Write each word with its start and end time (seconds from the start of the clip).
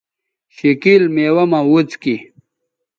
شِکِیل 0.55 1.03
میوہ 1.15 1.43
مہ 1.51 1.59
وڅکیئ 1.71 2.17